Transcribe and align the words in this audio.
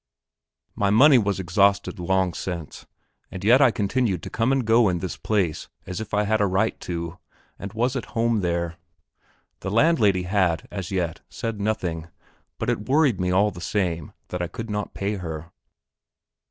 My 0.73 0.89
money 0.89 1.19
was 1.19 1.39
exhausted 1.39 1.99
long 1.99 2.33
since; 2.33 2.87
and 3.29 3.43
yet 3.43 3.61
I 3.61 3.69
continued 3.69 4.23
to 4.23 4.31
come 4.31 4.51
and 4.51 4.65
go 4.65 4.89
in 4.89 4.97
this 4.97 5.15
place 5.15 5.67
as 5.85 6.01
if 6.01 6.11
I 6.11 6.23
had 6.23 6.41
a 6.41 6.47
right 6.47 6.79
to 6.79 7.19
it, 7.29 7.35
and 7.59 7.73
was 7.73 7.95
at 7.95 8.05
home 8.17 8.39
there. 8.39 8.77
The 9.59 9.69
landlady 9.69 10.23
had, 10.23 10.67
as 10.71 10.89
yet, 10.89 11.21
said 11.29 11.61
nothing; 11.61 12.07
but 12.57 12.67
it 12.67 12.89
worried 12.89 13.21
me 13.21 13.29
all 13.29 13.51
the 13.51 13.61
same 13.61 14.13
that 14.29 14.41
I 14.41 14.47
could 14.47 14.71
not 14.71 14.95
pay 14.95 15.17
her. 15.17 15.51